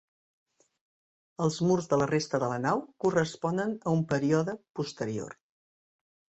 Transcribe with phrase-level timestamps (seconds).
[1.45, 5.41] Els murs de la resta de la nau corresponen a un període posterior.